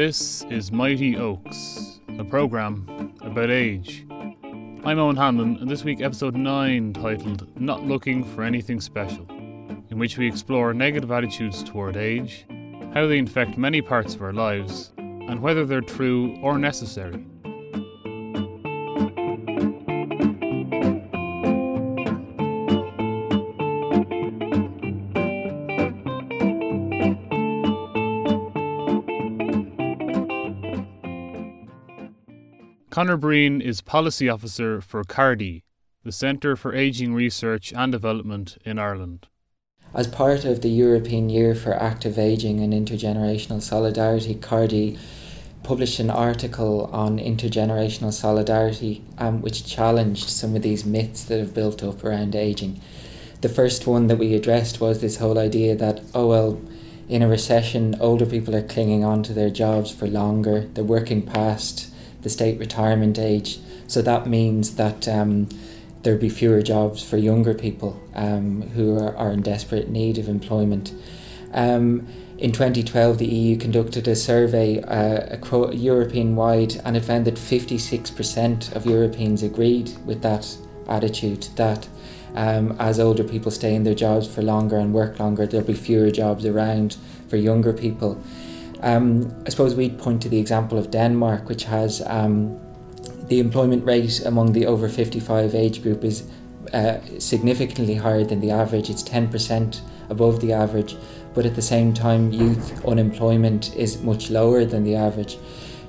[0.00, 4.06] This is Mighty Oaks, a programme about age.
[4.10, 9.98] I'm Owen Hanlon, and this week, episode 9, titled Not Looking for Anything Special, in
[9.98, 12.46] which we explore negative attitudes toward age,
[12.94, 17.26] how they infect many parts of our lives, and whether they're true or necessary.
[32.90, 35.62] Conor Breen is Policy Officer for CARDI,
[36.02, 39.28] the Centre for Ageing Research and Development in Ireland.
[39.94, 44.98] As part of the European Year for Active Ageing and Intergenerational Solidarity, CARDI
[45.62, 51.54] published an article on intergenerational solidarity um, which challenged some of these myths that have
[51.54, 52.80] built up around ageing.
[53.40, 56.60] The first one that we addressed was this whole idea that, oh well,
[57.08, 61.22] in a recession, older people are clinging on to their jobs for longer, they're working
[61.22, 61.90] past
[62.22, 63.58] the state retirement age.
[63.86, 65.48] So that means that um,
[66.02, 70.28] there'll be fewer jobs for younger people um, who are, are, in desperate need of
[70.28, 70.92] employment.
[71.52, 72.06] Um,
[72.38, 78.74] in 2012, the EU conducted a survey uh, European wide and it found that 56%
[78.74, 80.56] of Europeans agreed with that
[80.88, 81.86] attitude that
[82.34, 85.74] um, as older people stay in their jobs for longer and work longer, there'll be
[85.74, 86.96] fewer jobs around
[87.28, 88.22] for younger people.
[88.82, 92.58] Um, I suppose we'd point to the example of Denmark, which has um,
[93.28, 96.28] the employment rate among the over 55 age group is
[96.72, 98.90] uh, significantly higher than the average.
[98.90, 100.96] It's 10% above the average,
[101.34, 105.38] but at the same time, youth unemployment is much lower than the average.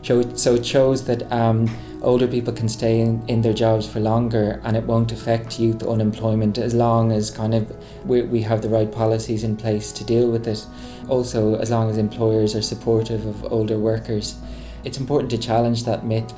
[0.03, 1.67] So, so it shows that um,
[2.01, 5.83] older people can stay in, in their jobs for longer and it won't affect youth
[5.83, 7.71] unemployment as long as kind of
[8.05, 10.65] we, we have the right policies in place to deal with it.
[11.09, 14.35] Also, as long as employers are supportive of older workers.
[14.83, 16.33] It's important to challenge that myth.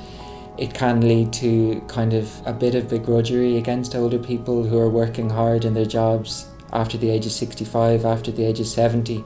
[0.58, 4.90] It can lead to kind of a bit of begrudgery against older people who are
[4.90, 9.24] working hard in their jobs after the age of 65, after the age of 70,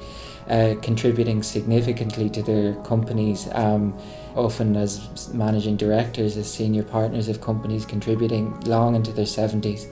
[0.48, 3.48] uh, contributing significantly to their companies.
[3.52, 3.98] Um,
[4.38, 9.86] often as managing directors, as senior partners of companies, contributing long into their 70s.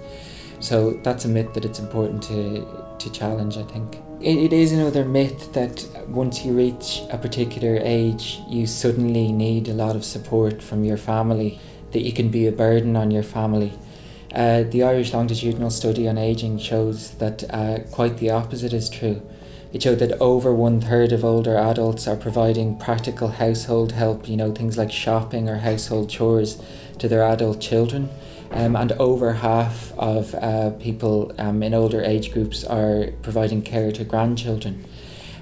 [0.60, 2.66] So that's a myth that it's important to,
[2.98, 3.98] to challenge, I think.
[4.20, 9.68] It, it is another myth that once you reach a particular age, you suddenly need
[9.68, 11.60] a lot of support from your family,
[11.92, 13.72] that you can be a burden on your family.
[14.34, 19.22] Uh, the Irish Longitudinal Study on Aging shows that uh, quite the opposite is true.
[19.76, 24.34] It showed that over one third of older adults are providing practical household help, you
[24.34, 26.58] know, things like shopping or household chores
[26.98, 28.08] to their adult children.
[28.52, 33.92] Um, and over half of uh, people um, in older age groups are providing care
[33.92, 34.82] to grandchildren.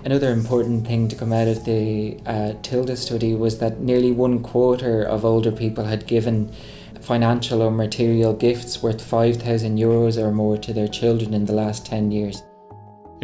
[0.05, 4.43] Another important thing to come out of the uh, Tilda study was that nearly one
[4.43, 6.53] quarter of older people had given
[7.01, 11.87] financial or material gifts worth 5,000 euros or more to their children in the last
[11.87, 12.43] 10 years.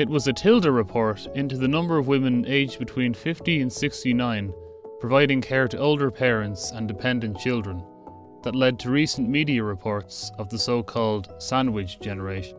[0.00, 4.50] It was a Tilda report into the number of women aged between 50 and 69
[4.98, 7.84] providing care to older parents and dependent children
[8.42, 12.56] that led to recent media reports of the so called sandwich generation.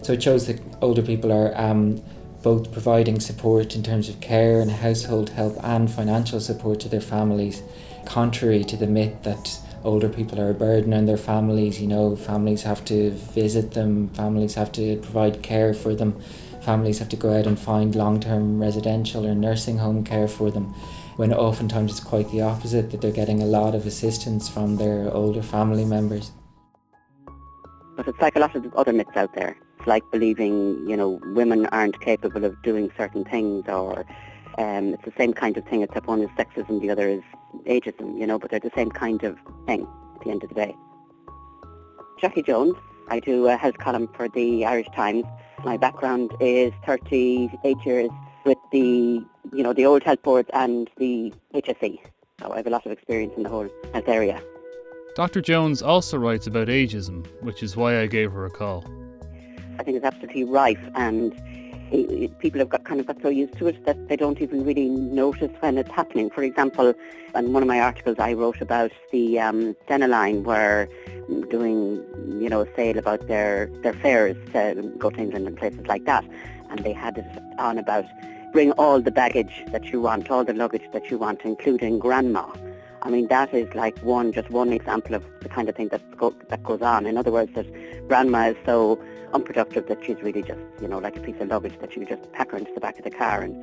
[0.00, 2.02] So it shows that older people are um,
[2.42, 7.02] both providing support in terms of care and household help and financial support to their
[7.02, 7.62] families,
[8.06, 11.82] contrary to the myth that older people are a burden on their families.
[11.82, 16.18] You know, families have to visit them, families have to provide care for them
[16.66, 20.50] families have to go out and find long term residential or nursing home care for
[20.50, 20.74] them,
[21.16, 25.08] when oftentimes it's quite the opposite, that they're getting a lot of assistance from their
[25.14, 26.32] older family members.
[27.96, 29.56] But it's like a lot of other myths out there.
[29.78, 34.04] It's like believing, you know, women aren't capable of doing certain things or
[34.58, 37.22] um, it's the same kind of thing except one is sexism, the other is
[37.66, 39.86] ageism, you know, but they're the same kind of thing
[40.16, 40.74] at the end of the day.
[42.20, 42.74] Jackie Jones,
[43.08, 45.24] I do a health column for the Irish Times
[45.66, 48.08] my background is 38 years
[48.44, 49.20] with the,
[49.52, 51.98] you know, the old health board and the HSE.
[52.40, 54.40] So I have a lot of experience in the whole health area.
[55.16, 55.40] Dr.
[55.40, 58.84] Jones also writes about ageism, which is why I gave her a call.
[59.80, 61.34] I think it's absolutely rife and
[62.38, 64.88] people have got kind of got so used to it that they don't even really
[64.88, 66.30] notice when it's happening.
[66.30, 66.94] For example,
[67.34, 69.76] in one of my articles I wrote about the um,
[70.44, 70.88] where
[71.50, 72.04] doing,
[72.40, 75.86] you know, a sale about their, their fares to uh, go to England and places
[75.86, 76.24] like that.
[76.70, 78.04] And they had it on about
[78.52, 82.46] bring all the baggage that you want, all the luggage that you want, including grandma.
[83.02, 86.16] I mean, that is like one, just one example of the kind of thing that,
[86.16, 87.06] go, that goes on.
[87.06, 87.66] In other words, that
[88.08, 89.00] grandma is so
[89.32, 92.32] unproductive that she's really just, you know, like a piece of luggage that you just
[92.32, 93.54] pack her into the back of the car and,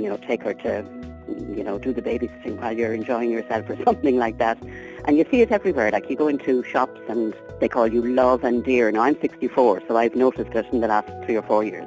[0.00, 0.84] you know, take her to
[1.28, 4.58] you know, do the babysitting while you're enjoying yourself or something like that.
[5.06, 5.90] And you see it everywhere.
[5.90, 8.90] Like you go into shops and they call you love and dear.
[8.90, 11.86] Now I'm 64, so I've noticed it in the last three or four years.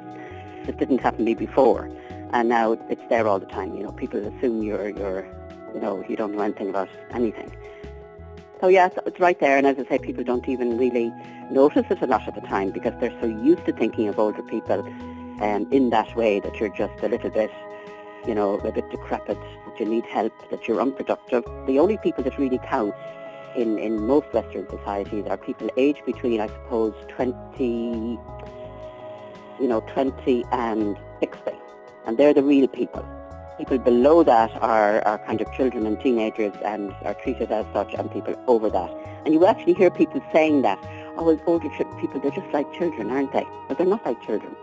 [0.66, 1.90] This didn't happen to me before,
[2.32, 3.74] and now it's there all the time.
[3.74, 5.26] You know, people assume you're you're,
[5.74, 7.50] you know, you don't know anything about anything.
[8.60, 9.56] So yes, it's right there.
[9.56, 11.12] And as I say, people don't even really
[11.50, 14.42] notice it a lot of the time because they're so used to thinking of older
[14.42, 14.80] people
[15.40, 17.50] um, in that way that you're just a little bit,
[18.26, 21.44] you know, a bit decrepit, that you need help, that you're unproductive.
[21.66, 22.94] The only people that really count
[23.56, 28.18] in, in most Western societies are people aged between, I suppose, 20,
[29.60, 31.52] you know, 20 and 60.
[32.06, 33.06] And they're the real people.
[33.58, 37.92] People below that are, are kind of children and teenagers and are treated as such
[37.94, 38.90] and people over that.
[39.24, 40.78] And you actually hear people saying that,
[41.16, 41.68] oh, well, older
[42.00, 43.46] people, they're just like children, aren't they?
[43.66, 44.54] But they're not like children.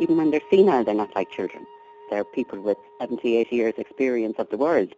[0.00, 1.66] Even when they're senile, they're not like children.
[2.12, 4.92] They're people with 70, 80 years experience of the world.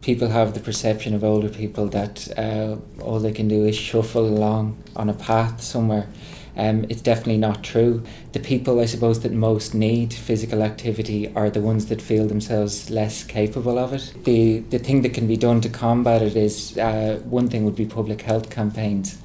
[0.00, 4.26] People have the perception of older people that uh, all they can do is shuffle
[4.26, 6.08] along on a path somewhere
[6.56, 8.02] um, it's definitely not true.
[8.32, 12.90] The people, I suppose, that most need physical activity are the ones that feel themselves
[12.90, 14.12] less capable of it.
[14.24, 17.76] The, the thing that can be done to combat it is uh, one thing would
[17.76, 19.18] be public health campaigns.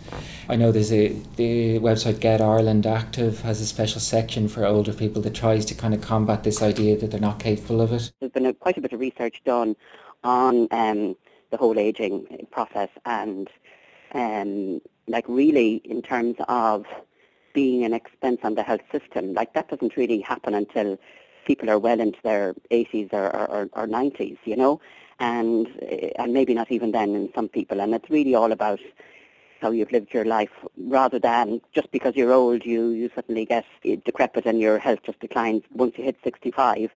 [0.48, 4.94] I know there's a the website Get Ireland Active has a special section for older
[4.94, 8.12] people that tries to kind of combat this idea that they're not capable of it.
[8.20, 9.76] There's been a, quite a bit of research done
[10.24, 11.16] on um,
[11.50, 13.50] the whole ageing process and
[14.14, 16.86] um, like really in terms of
[17.54, 19.34] being an expense on the health system.
[19.34, 21.00] Like that doesn't really happen until
[21.48, 24.80] people are well into their 80s or, or, or 90s, you know,
[25.20, 25.68] and
[26.18, 27.80] and maybe not even then in some people.
[27.82, 28.80] And it's really all about
[29.62, 33.66] how you've lived your life rather than just because you're old, you, you suddenly get
[34.06, 36.92] decrepit and your health just declines once you hit 65.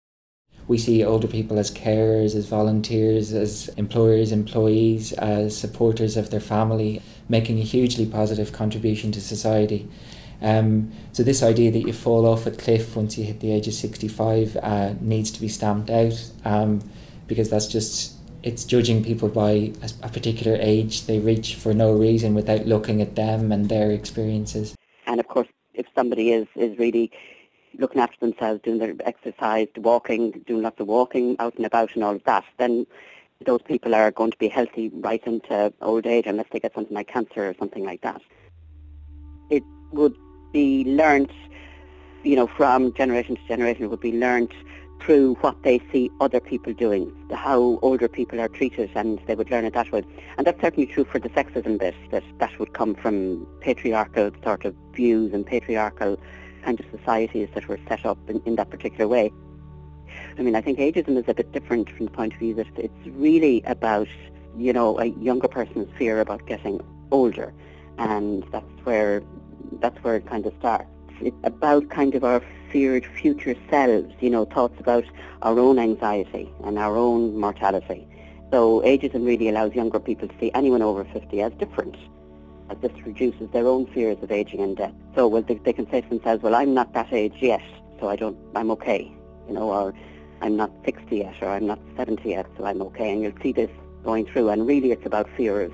[0.68, 6.40] We see older people as carers, as volunteers, as employers, employees, as supporters of their
[6.40, 9.90] family, making a hugely positive contribution to society.
[10.42, 13.68] Um, so this idea that you fall off a cliff once you hit the age
[13.68, 16.82] of 65 uh, needs to be stamped out um,
[17.28, 21.92] because that's just it's judging people by a, a, particular age they reach for no
[21.94, 24.76] reason without looking at them and their experiences.
[25.06, 27.12] And of course, if somebody is, is really
[27.78, 32.04] looking after themselves, doing their exercise, walking, doing lots of walking out and about and
[32.04, 32.86] all of that, then
[33.46, 36.96] those people are going to be healthy right into old age unless they get something
[36.96, 38.22] like cancer or something like that.
[39.50, 40.16] It would
[40.52, 41.32] be learnt,
[42.24, 43.84] you know, from generation to generation.
[43.84, 44.52] It would be learnt
[45.02, 49.50] through what they see other people doing, how older people are treated, and they would
[49.50, 50.04] learn it that way.
[50.38, 54.66] And that's certainly true for the sexism bit, that that would come from patriarchal sort
[54.66, 56.20] of views and patriarchal
[56.64, 59.32] kind of societies that were set up in, in that particular way.
[60.38, 62.68] I mean, I think ageism is a bit different from the point of view that
[62.76, 64.08] it's really about,
[64.58, 66.82] you know, a younger person's fear about getting
[67.12, 67.54] older.
[67.98, 69.22] And that's where
[69.80, 70.90] that's where it kind of starts.
[71.22, 75.04] It's about kind of our feared future selves, you know, thoughts about
[75.42, 78.08] our own anxiety and our own mortality.
[78.52, 81.96] So ageism really allows younger people to see anyone over 50 as different,
[82.70, 84.94] as this reduces their own fears of aging and death.
[85.16, 87.62] So well, they, they can say to themselves, well, I'm not that age yet,
[88.00, 89.12] so I don't, I'm okay,
[89.48, 89.94] you know, or
[90.42, 93.12] I'm not 60 yet, or I'm not 70 yet, so I'm okay.
[93.12, 93.70] And you'll see this
[94.04, 95.74] going through, and really it's about fear of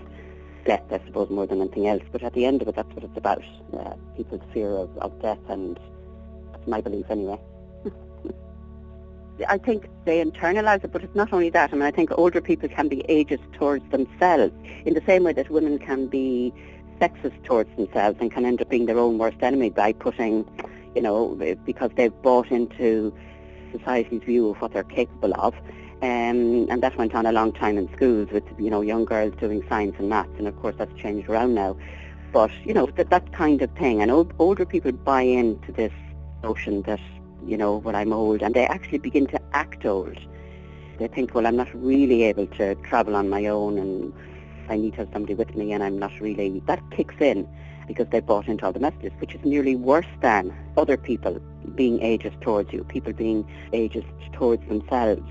[0.65, 2.03] death, I suppose, more than anything else.
[2.11, 3.43] But at the end of it, that's what it's about.
[3.73, 5.79] Uh, people's fear of, of death, and
[6.51, 7.39] that's my belief anyway.
[9.47, 11.71] I think they internalise it, but it's not only that.
[11.71, 14.53] I mean, I think older people can be ageist towards themselves
[14.85, 16.53] in the same way that women can be
[16.99, 20.45] sexist towards themselves and can end up being their own worst enemy by putting,
[20.95, 23.13] you know, because they've bought into
[23.77, 25.53] society's view of what they're capable of
[26.01, 29.33] um, and that went on a long time in schools with, you know, young girls
[29.39, 30.29] doing science and maths.
[30.37, 31.77] And of course that's changed around now.
[32.33, 34.01] But, you know, that, that kind of thing.
[34.01, 35.93] And old, older people buy into this
[36.43, 36.99] notion that,
[37.45, 40.19] you know, when I'm old, and they actually begin to act old.
[40.99, 44.13] They think, well, I'm not really able to travel on my own and
[44.69, 46.61] I need to have somebody with me and I'm not really...
[46.67, 47.47] That kicks in
[47.87, 51.39] because they bought into all the messages, which is nearly worse than other people
[51.75, 55.23] being ageist towards you, people being ageist towards themselves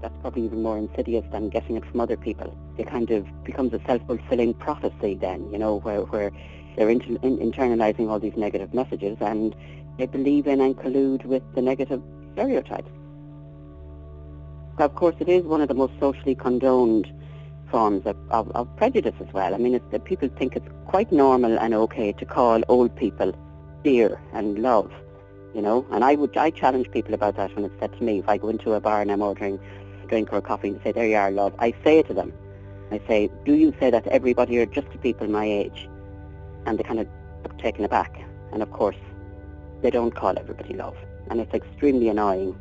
[0.00, 2.56] that's probably even more insidious than getting it from other people.
[2.76, 6.30] It kind of becomes a self-fulfilling prophecy then, you know, where, where
[6.76, 9.54] they're inter- in- internalizing all these negative messages and
[9.98, 12.02] they believe in and collude with the negative
[12.34, 12.90] stereotypes.
[14.78, 17.12] Of course, it is one of the most socially condoned
[17.68, 19.54] forms of, of, of prejudice as well.
[19.54, 23.32] I mean, it's that people think it's quite normal and okay to call old people
[23.82, 24.92] dear and love,
[25.54, 25.84] you know.
[25.90, 28.38] And I would I challenge people about that when it's said to me if I
[28.38, 29.58] go into a bar and I'm ordering
[30.08, 32.32] drink or a coffee and say, there you are, love, I say to them,
[32.90, 35.88] I say, do you say that to everybody or just to people my age?
[36.66, 37.06] And they kind of
[37.42, 38.18] look taken aback.
[38.52, 38.96] And of course,
[39.82, 40.96] they don't call everybody love.
[41.30, 42.58] And it's extremely annoying.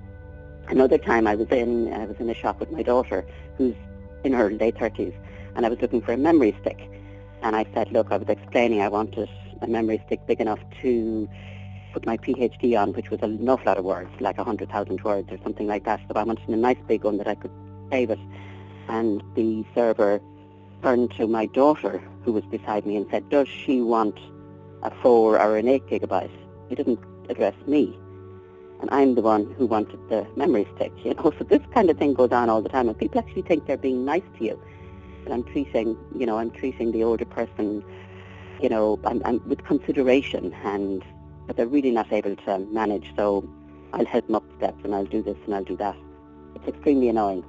[0.68, 3.25] Another time I was in, I was in a shop with my daughter,
[3.58, 3.75] who's
[4.24, 5.16] in her late 30s,
[5.56, 6.89] and I was looking for a memory stick.
[7.42, 9.30] And I said, look, I was explaining I wanted
[9.62, 11.30] a memory stick big enough to
[11.98, 15.39] put my PhD on, which was an awful lot of words, like 100,000 words or
[15.42, 16.00] something like that.
[16.08, 17.50] So I wanted a nice big one that I could
[17.89, 18.20] save it.
[18.88, 20.22] And the server
[20.84, 24.20] turned to my daughter, who was beside me, and said, does she want
[24.84, 26.38] a 4 or an 8 gigabyte?
[26.70, 27.00] He didn't
[27.30, 27.98] address me.
[28.80, 31.34] And I'm the one who wanted the memory stick, you know.
[31.39, 33.75] So this kind of thing goes on all the time, and people actually think they're
[33.75, 34.62] being nice to you.
[35.25, 37.84] And I'm treating, you know, I'm treating the older person,
[38.62, 41.04] you know, I'm, I'm with consideration, and
[41.48, 43.12] but they're really not able to manage.
[43.16, 43.48] So
[43.94, 45.96] I'll help them up steps, and I'll do this and I'll do that.
[46.56, 47.44] It's extremely annoying.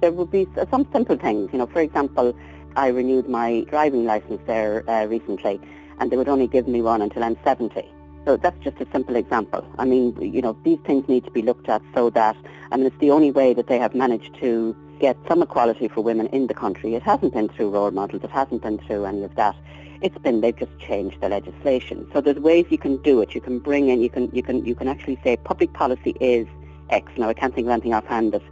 [0.00, 1.66] There would be some simple things, you know.
[1.66, 2.36] For example,
[2.76, 5.60] I renewed my driving license there uh, recently,
[5.98, 7.84] and they would only give me one until I'm 70.
[8.24, 9.66] So that's just a simple example.
[9.78, 12.36] I mean, you know, these things need to be looked at so that,
[12.70, 16.02] I mean, it's the only way that they have managed to get some equality for
[16.02, 16.94] women in the country.
[16.94, 18.22] It hasn't been through role models.
[18.22, 19.56] It hasn't been through any of that.
[20.00, 22.08] It's been they've just changed the legislation.
[22.12, 23.34] So there's ways you can do it.
[23.34, 24.00] You can bring in.
[24.00, 26.46] You can you can you can actually say public policy is
[26.90, 27.10] X.
[27.16, 28.42] Now I can't think of anything offhand that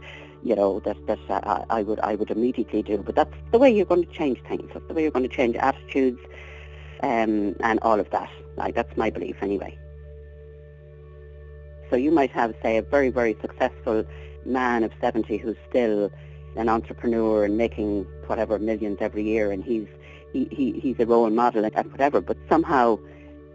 [0.43, 2.97] you know that that uh, I would I would immediately do.
[2.97, 4.69] But that's the way you're going to change things.
[4.73, 6.19] That's the way you're going to change attitudes
[7.01, 8.29] um, and all of that.
[8.57, 9.77] Like that's my belief anyway.
[11.89, 14.03] So you might have, say, a very, very successful
[14.45, 16.11] man of 70 who's still
[16.55, 19.87] an entrepreneur and making whatever millions every year, and he's
[20.33, 22.21] he, he he's a role model and, and whatever.
[22.21, 22.99] But somehow,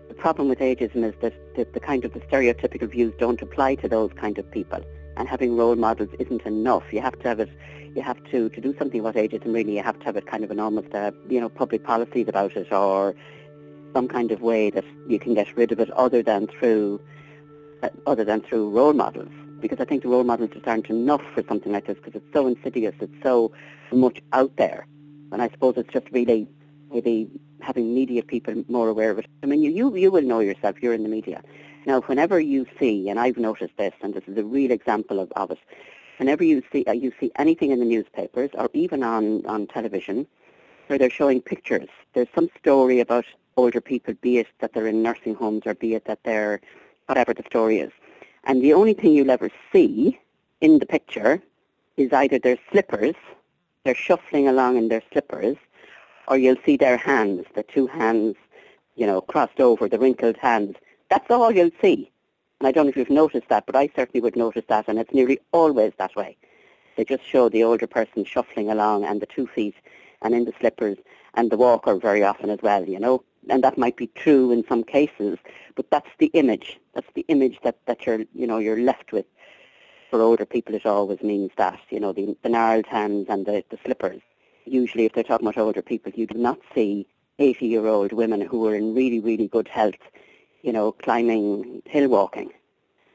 [0.08, 3.76] the problem with ageism is that the, the kind of the stereotypical views don't apply
[3.76, 4.80] to those kind of people,
[5.16, 6.84] and having role models isn't enough.
[6.92, 7.50] You have to have it.
[7.94, 9.52] You have to to do something about ageism.
[9.52, 12.28] Really, you have to have it kind of an almost a you know public policies
[12.28, 13.14] about it or
[13.94, 17.00] some kind of way that you can get rid of it other than through
[17.82, 19.30] uh, other than through role models
[19.62, 22.32] because I think the role models just aren't enough for something like this because it's
[22.34, 23.52] so insidious, it's so
[23.92, 24.86] much out there.
[25.30, 26.48] And I suppose it's just really
[26.92, 27.30] maybe
[27.60, 29.26] having media people more aware of it.
[29.42, 31.42] I mean, you, you, you will know yourself, you're in the media.
[31.86, 35.32] Now, whenever you see, and I've noticed this, and this is a real example of,
[35.32, 35.58] of it,
[36.18, 40.26] whenever you see, uh, you see anything in the newspapers or even on, on television
[40.86, 43.24] where they're showing pictures, there's some story about
[43.56, 46.60] older people, be it that they're in nursing homes or be it that they're,
[47.06, 47.92] whatever the story is.
[48.44, 50.18] And the only thing you'll ever see
[50.60, 51.42] in the picture
[51.96, 53.14] is either their slippers,
[53.84, 55.56] they're shuffling along in their slippers,
[56.28, 58.36] or you'll see their hands, the two hands,
[58.96, 60.76] you know, crossed over, the wrinkled hands.
[61.10, 62.10] That's all you'll see.
[62.60, 64.98] And I don't know if you've noticed that, but I certainly would notice that, and
[64.98, 66.36] it's nearly always that way.
[66.96, 69.74] They just show the older person shuffling along and the two feet
[70.20, 70.98] and in the slippers
[71.34, 74.64] and the walker very often as well, you know and that might be true in
[74.68, 75.38] some cases,
[75.74, 76.78] but that's the image.
[76.94, 79.26] That's the image that, that you're, you know, you're left with.
[80.10, 83.64] For older people, it always means that, you know, the, the gnarled hands and the,
[83.70, 84.20] the slippers.
[84.64, 87.06] Usually, if they're talking about older people, you do not see
[87.38, 89.94] 80-year-old women who are in really, really good health,
[90.62, 92.50] you know, climbing, hill walking.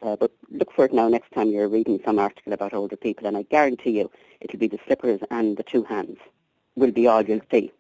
[0.02, 3.26] Uh, but look for it now next time you're reading some article about older people,
[3.26, 4.12] and I guarantee you
[4.42, 6.18] it'll be the slippers and the two hands
[6.76, 7.72] will be all you'll see.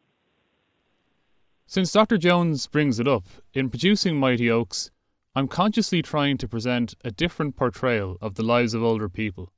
[1.67, 2.17] Since Dr.
[2.17, 4.89] Jones brings it up, in producing Mighty Oaks,
[5.35, 9.51] I'm consciously trying to present a different portrayal of the lives of older people.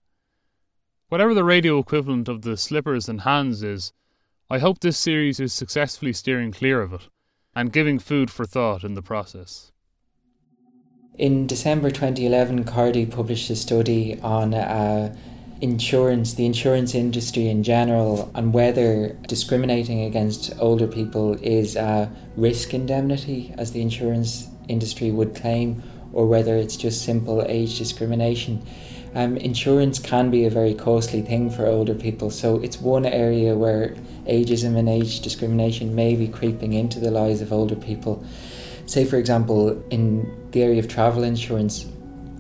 [1.08, 3.94] Whatever the radio equivalent of the slippers and hands is,
[4.52, 7.08] I hope this series is successfully steering clear of it
[7.56, 9.72] and giving food for thought in the process.
[11.20, 15.16] In December 2011, CARDI published a study on uh,
[15.62, 21.78] insurance, the insurance industry in general, and whether discriminating against older people is
[22.36, 28.66] risk indemnity, as the insurance industry would claim, or whether it's just simple age discrimination.
[29.16, 33.56] Um, insurance can be a very costly thing for older people, so it's one area
[33.56, 33.96] where
[34.28, 38.24] ageism and age discrimination may be creeping into the lives of older people.
[38.86, 41.86] Say, for example, in the area of travel insurance,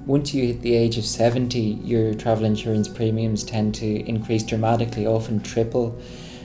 [0.05, 5.05] once you hit the age of 70, your travel insurance premiums tend to increase dramatically,
[5.05, 5.91] often triple,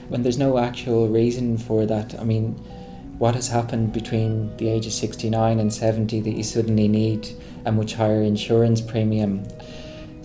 [0.09, 2.19] when there's no actual reason for that.
[2.19, 2.53] I mean,
[3.17, 7.29] what has happened between the age of 69 and 70 that you suddenly need
[7.65, 9.47] a much higher insurance premium?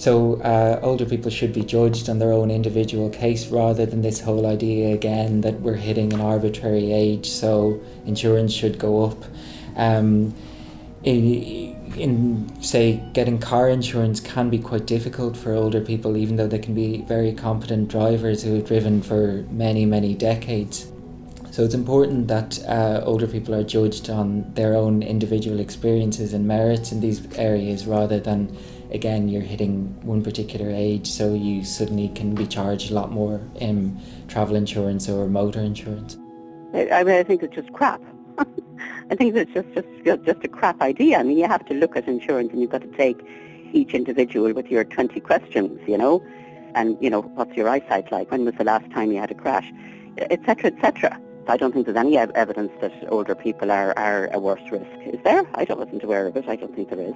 [0.00, 4.18] So, uh, older people should be judged on their own individual case rather than this
[4.18, 9.22] whole idea again that we're hitting an arbitrary age, so insurance should go up.
[9.76, 10.34] Um,
[11.04, 16.48] in, in, say, getting car insurance can be quite difficult for older people, even though
[16.48, 20.90] they can be very competent drivers who have driven for many, many decades.
[21.50, 26.48] So it's important that uh, older people are judged on their own individual experiences and
[26.48, 28.56] merits in these areas rather than,
[28.92, 33.40] again, you're hitting one particular age, so you suddenly can be charged a lot more
[33.56, 36.16] in travel insurance or motor insurance.
[36.72, 38.00] I, mean, I think it's just crap.
[38.38, 41.18] I think it's just, just just a crap idea.
[41.18, 43.20] I mean, you have to look at insurance and you've got to take
[43.72, 46.24] each individual with your 20 questions, you know,
[46.74, 48.30] and, you know, what's your eyesight like?
[48.30, 49.70] When was the last time you had a crash?
[50.18, 51.20] Etc., etc.
[51.48, 54.90] I don't think there's any evidence that older people are, are a worse risk.
[55.06, 55.44] Is there?
[55.54, 56.48] I wasn't aware of it.
[56.48, 57.14] I don't think there is.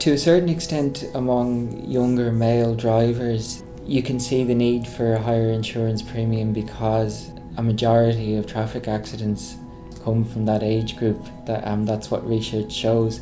[0.00, 5.20] To a certain extent, among younger male drivers, you can see the need for a
[5.20, 9.56] higher insurance premium because a majority of traffic accidents
[10.02, 11.22] come from that age group.
[11.44, 13.20] That um, that's what research shows.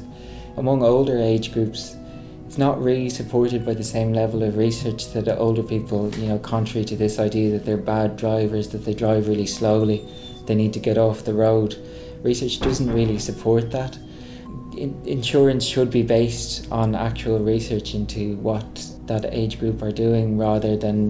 [0.57, 1.97] Among older age groups,
[2.47, 6.39] it's not really supported by the same level of research that older people, you know,
[6.39, 10.07] contrary to this idea that they're bad drivers, that they drive really slowly
[10.47, 11.77] they need to get off the road.
[12.23, 13.99] Research doesn't really support that.
[14.79, 20.39] In- insurance should be based on actual research into what that age group are doing
[20.39, 21.01] rather than,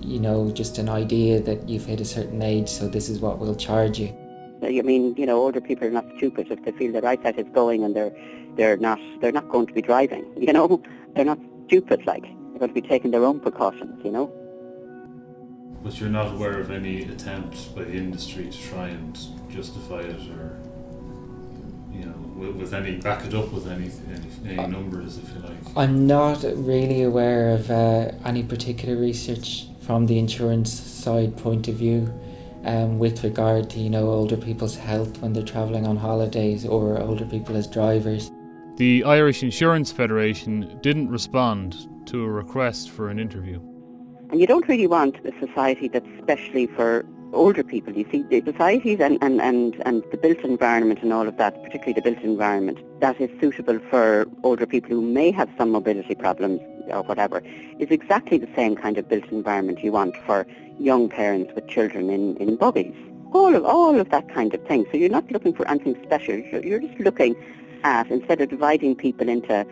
[0.00, 3.38] you know, just an idea that you've hit a certain age, so this is what
[3.38, 4.12] we'll charge you.
[4.62, 7.46] I mean, you know, older people are not stupid if they feel their eyesight is
[7.54, 8.12] going and they're
[8.56, 10.24] they're not they're not going to be driving.
[10.36, 10.82] You know,
[11.14, 12.06] they're not stupid.
[12.06, 14.04] Like they're going to be taking their own precautions.
[14.04, 14.26] You know.
[15.82, 19.18] But you're not aware of any attempts by the industry to try and
[19.48, 20.60] justify it or,
[21.90, 25.40] you know, with, with any, back it up with any, any, any numbers, if you
[25.40, 25.76] like?
[25.76, 31.74] I'm not really aware of uh, any particular research from the insurance side point of
[31.74, 32.12] view.
[32.62, 37.00] Um, with regard to you know older people's health when they're travelling on holidays or
[37.00, 38.30] older people as drivers.
[38.76, 43.60] The Irish Insurance Federation didn't respond to a request for an interview.
[44.28, 47.92] And you don't really want a society that's specially for older people.
[47.92, 51.54] You see, the societies and, and, and, and the built environment and all of that,
[51.62, 56.14] particularly the built environment, that is suitable for older people who may have some mobility
[56.14, 57.42] problems or whatever,
[57.78, 60.46] is exactly the same kind of built environment you want for
[60.78, 62.94] young parents with children in, in buggies.
[63.32, 64.86] All of, all of that kind of thing.
[64.90, 66.36] So you're not looking for anything special.
[66.36, 67.36] You're just looking
[67.84, 69.64] at, instead of dividing people into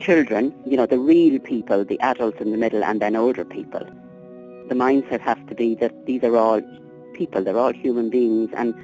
[0.00, 3.86] children, you know, the real people, the adults in the middle, and then older people.
[4.68, 6.60] The mindset has to be that these are all
[7.18, 8.74] people, they're all human beings, and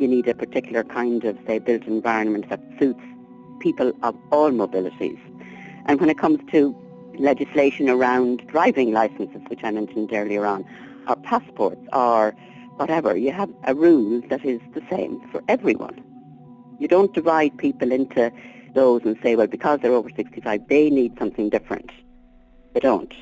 [0.00, 3.00] you need a particular kind of, say, built environment that suits
[3.58, 5.18] people of all mobilities.
[5.86, 6.76] And when it comes to
[7.18, 10.64] legislation around driving licenses, which I mentioned earlier on,
[11.08, 12.34] or passports, or
[12.76, 16.02] whatever, you have a rule that is the same for everyone.
[16.78, 18.32] You don't divide people into
[18.74, 21.90] those and say, well, because they're over 65, they need something different.
[22.72, 23.12] They don't.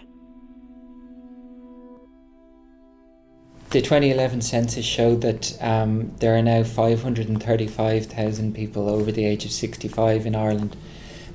[3.70, 9.50] The 2011 census showed that um, there are now 535,000 people over the age of
[9.50, 10.74] 65 in Ireland.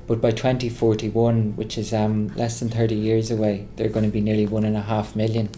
[0.08, 4.10] But by 2041, which is um, less than 30 years away, there are going to
[4.10, 5.48] be nearly one and a half million.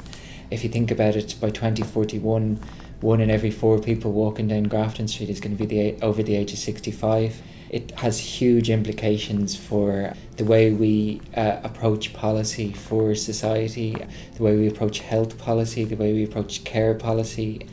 [0.51, 2.61] If you think about it, by 2041,
[3.01, 6.23] one in every four people walking down Grafton Street is going to be the, over
[6.23, 12.73] the age of 65 it has huge implications for the way we uh, approach policy
[12.73, 13.97] for society,
[14.37, 17.67] the way we approach health policy, the way we approach care policy,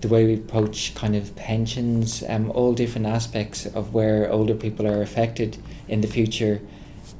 [0.00, 4.86] the way we approach kind of pensions, um, all different aspects of where older people
[4.86, 5.56] are affected
[5.88, 6.60] in the future.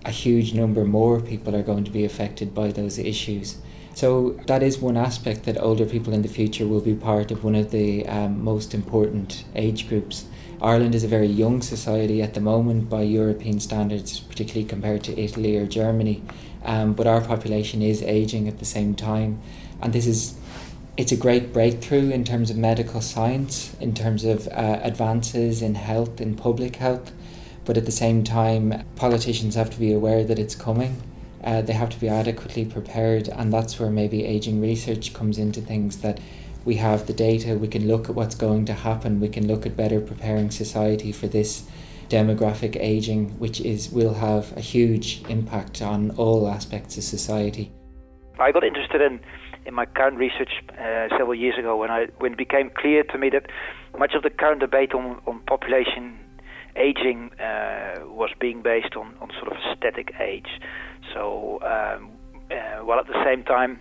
[0.05, 3.59] A huge number more people are going to be affected by those issues.
[3.95, 7.45] So that is one aspect that older people in the future will be part of
[7.45, 10.25] one of the um, most important age groups.
[10.63, 15.21] Ireland is a very young society at the moment by European standards, particularly compared to
[15.21, 16.23] Italy or Germany.
[16.65, 19.41] Um, but our population is aging at the same time,
[19.81, 20.37] and this is
[20.97, 25.75] it's a great breakthrough in terms of medical science, in terms of uh, advances in
[25.75, 27.13] health, in public health.
[27.65, 31.03] But at the same time, politicians have to be aware that it's coming.
[31.45, 35.61] Uh, they have to be adequately prepared, and that's where maybe aging research comes into
[35.61, 36.21] things that
[36.65, 39.67] we have the data, we can look at what's going to happen, we can look
[39.67, 41.65] at better preparing society for this
[42.09, 47.73] demographic aging, which is will have a huge impact on all aspects of society.
[48.39, 49.21] I got interested in
[49.65, 53.19] in my current research uh, several years ago when I when it became clear to
[53.19, 53.47] me that
[53.99, 56.19] much of the current debate on, on population
[56.77, 60.49] aging uh, was being based on, on sort of static age.
[61.15, 62.11] So um,
[62.51, 63.79] uh, while at the same time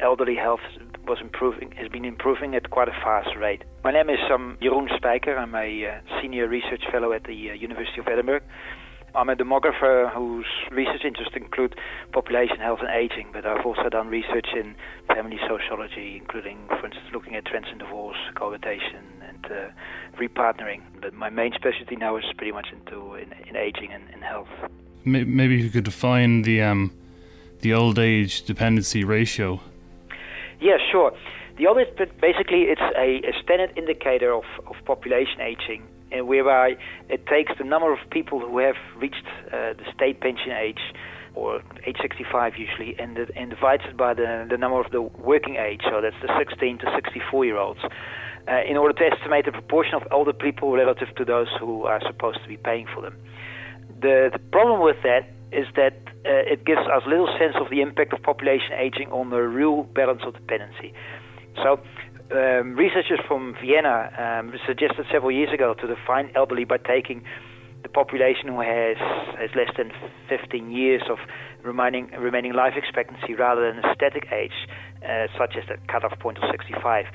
[0.00, 0.60] elderly health
[1.06, 3.62] was improving, has been improving at quite a fast rate.
[3.84, 5.36] My name is um, Jeroen Spijker.
[5.36, 8.40] I'm a uh, senior research fellow at the uh, University of Edinburgh.
[9.14, 11.74] I'm a demographer whose research interests include
[12.12, 14.74] population health and aging, but I've also done research in
[15.06, 20.80] family sociology, including, for instance, looking at trends in divorce, cohabitation, and uh, repartnering.
[21.02, 24.48] But my main specialty now is pretty much into in, in aging and in health.
[25.04, 26.92] Maybe you could define the um,
[27.60, 29.60] the old age dependency ratio.
[30.60, 31.12] Yeah, sure.
[31.58, 31.88] The old age,
[32.20, 36.76] basically, it's a, a standard indicator of, of population aging and whereby
[37.08, 40.80] it takes the number of people who have reached uh, the state pension age,
[41.34, 45.56] or age 65 usually, and, and divides it by the, the number of the working
[45.56, 49.52] age, so that's the 16 to 64 year olds, uh, in order to estimate the
[49.52, 53.16] proportion of older people relative to those who are supposed to be paying for them.
[54.02, 57.80] The, the problem with that is that uh, it gives us little sense of the
[57.80, 60.92] impact of population aging on the real balance of dependency.
[61.56, 61.80] So
[62.32, 67.22] um, researchers from Vienna um, suggested several years ago to define elderly by taking
[67.82, 68.96] the population who has
[69.38, 69.90] has less than
[70.28, 71.18] 15 years of
[71.64, 74.54] remaining remaining life expectancy rather than a static age,
[75.02, 77.06] uh, such as the cutoff point of 65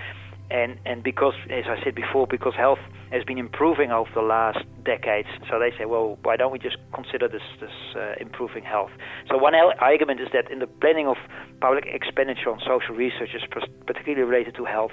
[0.51, 2.79] and and because as I said before, because health
[3.11, 6.77] has been improving over the last decades, so they say, well, why don't we just
[6.93, 8.91] consider this this uh, improving health?
[9.29, 11.17] So one argument is that in the planning of
[11.61, 13.29] public expenditure on social research,
[13.85, 14.91] particularly related to health,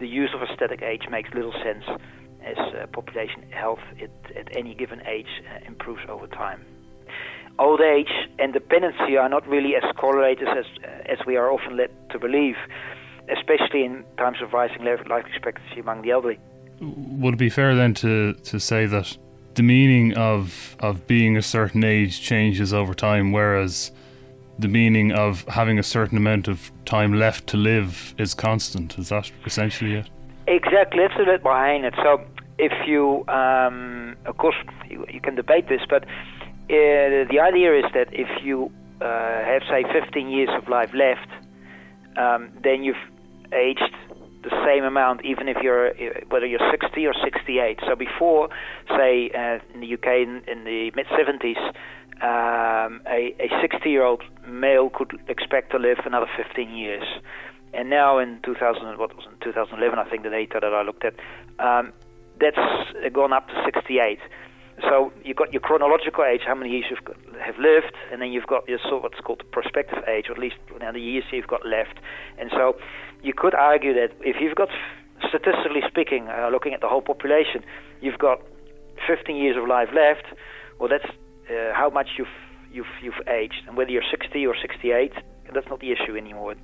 [0.00, 1.84] the use of a static age makes little sense,
[2.44, 6.64] as uh, population health at, at any given age uh, improves over time.
[7.58, 10.64] Old age and dependency are not really as correlated as
[11.06, 12.56] as we are often led to believe
[13.30, 16.38] especially in times of rising life expectancy among the elderly.
[16.82, 19.16] Would it be fair then to, to say that
[19.54, 23.92] the meaning of of being a certain age changes over time, whereas
[24.58, 28.98] the meaning of having a certain amount of time left to live is constant?
[28.98, 30.10] Is that essentially it?
[30.46, 31.00] Exactly.
[31.02, 31.94] That's a bit behind it.
[32.02, 32.24] So
[32.58, 34.56] if you, um, of course,
[34.88, 39.62] you, you, can debate this, but uh, the idea is that if you uh, have,
[39.68, 41.28] say, 15 years of life left,
[42.16, 42.96] um, then you've
[43.52, 43.94] aged
[44.42, 45.92] the same amount, even if you're
[46.28, 47.78] whether you're 60 or 68.
[47.86, 48.48] So before,
[48.88, 51.58] say uh, in the UK in, in the mid 70s,
[52.22, 57.04] um, a, a 60 year old male could expect to live another 15 years.
[57.74, 61.04] And now in 2000, what was in 2011, I think the data that I looked
[61.04, 61.14] at,
[61.58, 61.92] um,
[62.38, 64.18] that's gone up to 68.
[64.80, 68.32] So you've got your chronological age, how many years you have have lived, and then
[68.32, 71.00] you've got your sort of what's called the prospective age, or at least now the
[71.00, 71.98] years you've got left.
[72.38, 72.76] And so
[73.22, 74.68] you could argue that if you've got,
[75.28, 77.62] statistically speaking, uh, looking at the whole population,
[78.00, 78.40] you've got
[79.06, 80.26] 15 years of life left.
[80.78, 81.10] Well, that's
[81.50, 82.36] uh, how much you've
[82.72, 85.12] you've you've aged, and whether you're 60 or 68,
[85.52, 86.54] that's not the issue anymore.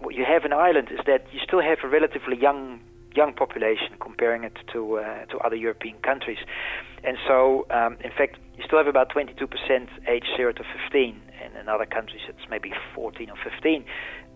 [0.00, 2.80] What you have in Ireland is that you still have a relatively young
[3.14, 6.38] young population comparing it to uh, to other European countries,
[7.04, 9.48] and so um, in fact you still have about 22%
[10.08, 13.84] age 0 to 15, and in other countries it's maybe 14 or 15,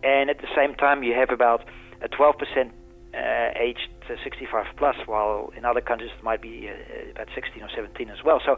[0.02, 1.64] and at the same time you have about
[2.02, 2.70] a 12%
[3.14, 3.88] uh, aged
[4.22, 8.22] 65 plus, while in other countries it might be uh, about 16 or 17 as
[8.24, 8.40] well.
[8.44, 8.56] So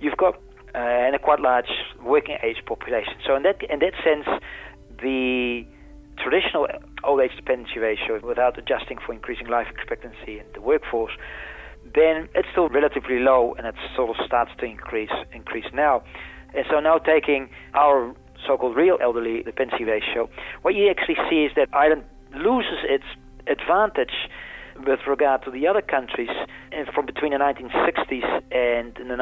[0.00, 0.36] you've got
[0.74, 1.70] uh, and a quite large
[2.02, 3.14] working age population.
[3.26, 4.26] So in that in that sense,
[5.02, 5.66] the
[6.22, 6.66] traditional
[7.04, 11.12] old age dependency ratio without adjusting for increasing life expectancy in the workforce,
[11.94, 16.02] then it's still relatively low and it sort of starts to increase increase now.
[16.54, 18.14] And so now taking our
[18.46, 20.28] so-called real elderly dependency ratio,
[20.62, 22.04] what you actually see is that Ireland
[22.34, 23.04] loses its
[23.46, 24.28] advantage
[24.86, 26.30] with regard to the other countries
[26.94, 29.16] from between the 1960s and the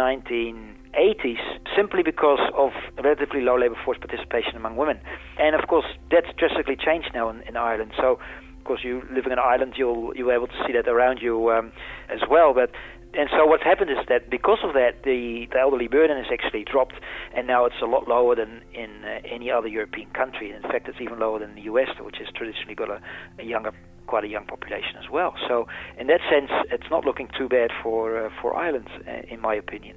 [0.94, 1.38] 1980s
[1.76, 2.70] simply because of
[3.02, 5.00] relatively low labor force participation among women.
[5.38, 7.92] And of course, that's drastically changed now in, in Ireland.
[7.96, 8.18] So,
[8.58, 11.72] of course, you living in Ireland, you'll be able to see that around you um,
[12.08, 12.52] as well.
[12.54, 12.70] But
[13.14, 16.64] and so what's happened is that because of that, the, the elderly burden has actually
[16.64, 16.94] dropped,
[17.34, 20.52] and now it's a lot lower than in uh, any other European country.
[20.52, 23.00] In fact, it's even lower than the US, which has traditionally got a,
[23.38, 23.72] a younger
[24.06, 25.34] quite a young population as well.
[25.46, 29.40] So in that sense, it's not looking too bad for uh, for Ireland, uh, in
[29.40, 29.96] my opinion.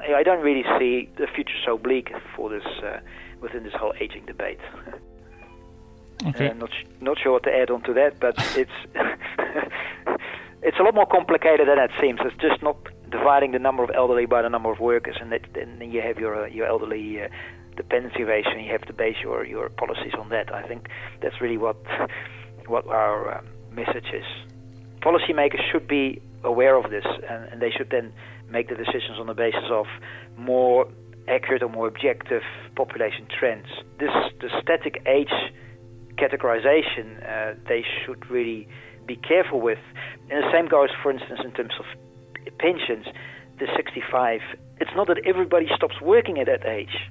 [0.00, 3.00] I don't really see the future so bleak for this uh,
[3.40, 4.60] within this whole aging debate.
[6.26, 6.50] Okay.
[6.50, 8.70] I'm not sh- not sure what to add on to that, but it's
[10.62, 12.20] it's a lot more complicated than it seems.
[12.24, 12.76] It's just not
[13.10, 16.00] dividing the number of elderly by the number of workers, and, that, and then you
[16.00, 17.28] have your uh, your elderly uh,
[17.76, 20.52] dependency ratio, and you have to base your your policies on that.
[20.52, 20.88] I think
[21.20, 21.76] that's really what
[22.66, 24.26] what our um, message is.
[25.00, 28.12] Policymakers should be aware of this, and, and they should then
[28.50, 29.86] make the decisions on the basis of
[30.36, 30.86] more
[31.28, 32.42] accurate or more objective
[32.76, 33.66] population trends.
[33.98, 35.32] This the static age
[36.16, 38.68] categorization uh, they should really
[39.06, 39.78] be careful with.
[40.30, 41.86] And the same goes, for instance, in terms of
[42.58, 43.06] pensions.
[43.58, 44.40] The 65.
[44.80, 47.10] It's not that everybody stops working at that age.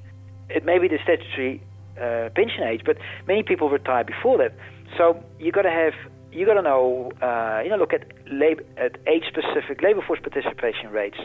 [0.50, 1.62] It may be the statutory
[2.00, 2.98] uh, pension age, but
[3.28, 4.56] many people retire before that.
[4.98, 5.94] So you've got to have
[6.38, 10.92] you got to know, uh, you know, look at, labor, at age-specific labor force participation
[10.92, 11.18] rates,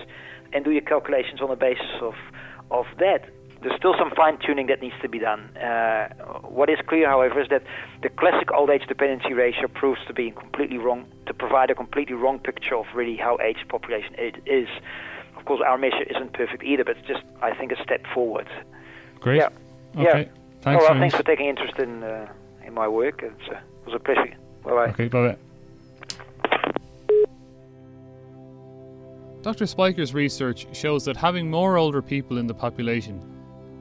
[0.53, 2.15] and do your calculations on the basis of
[2.71, 3.29] of that.
[3.61, 5.57] There's still some fine-tuning that needs to be done.
[5.57, 6.09] Uh,
[6.49, 7.63] what is clear, however, is that
[8.03, 12.17] the classic old age dependency ratio proves to be completely wrong, to provide a completely
[12.17, 14.69] wrong picture of really how aged population it is.
[15.37, 18.49] Of course, our measure isn't perfect either, but it's just I think a step forward.
[19.21, 19.37] Great.
[19.37, 19.49] Yeah.
[19.97, 20.23] Okay.
[20.23, 20.39] Yeah.
[20.63, 20.83] Thanks.
[20.83, 22.33] well, thanks for taking interest in uh,
[22.67, 23.23] in my work.
[23.23, 24.35] It's, uh, it was a pleasure.
[24.65, 24.91] Bye bye.
[24.91, 25.37] Okay, bye bye.
[29.43, 29.65] Dr.
[29.65, 33.21] Spijker's research shows that having more older people in the population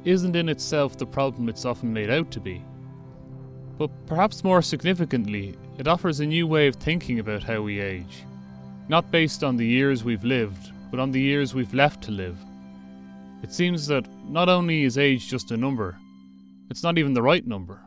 [0.05, 2.63] isn't in itself the problem it's often made out to be.
[3.77, 8.23] But perhaps more significantly, it offers a new way of thinking about how we age.
[8.89, 12.37] Not based on the years we've lived, but on the years we've left to live.
[13.43, 15.97] It seems that not only is age just a number,
[16.69, 17.79] it's not even the right number.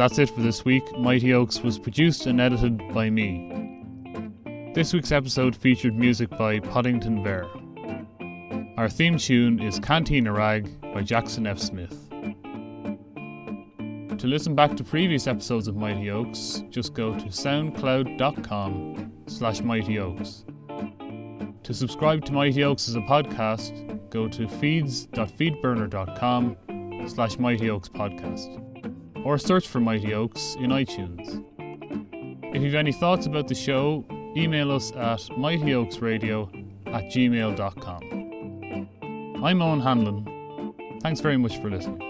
[0.00, 0.96] That's it for this week.
[0.96, 3.84] Mighty Oaks was produced and edited by me.
[4.74, 7.44] This week's episode featured music by Podington Bear.
[8.78, 11.58] Our theme tune is Cantina Rag by Jackson F.
[11.58, 12.08] Smith.
[14.18, 19.98] To listen back to previous episodes of Mighty Oaks, just go to soundcloud.com slash Mighty
[19.98, 20.46] Oaks.
[21.62, 26.56] To subscribe to Mighty Oaks as a podcast, go to feeds.feedburner.com
[27.06, 28.70] slash Mighty Oaks podcast
[29.24, 31.44] or search for Mighty Oaks in iTunes.
[32.54, 34.04] If you've any thoughts about the show,
[34.36, 36.48] email us at mightyoaksradio
[36.88, 38.02] at gmail.com.
[39.44, 40.26] I'm Owen Hanlon.
[41.00, 42.09] Thanks very much for listening.